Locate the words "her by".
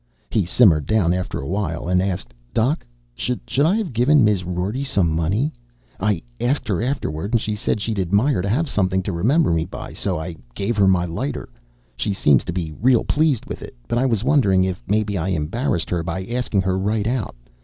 15.91-16.25